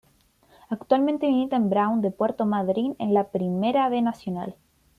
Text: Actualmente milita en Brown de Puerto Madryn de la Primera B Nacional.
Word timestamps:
Actualmente 0.71 1.27
milita 1.27 1.57
en 1.57 1.69
Brown 1.69 2.01
de 2.01 2.09
Puerto 2.09 2.47
Madryn 2.47 2.95
de 2.97 3.05
la 3.05 3.25
Primera 3.29 3.87
B 3.89 4.01
Nacional. 4.01 4.55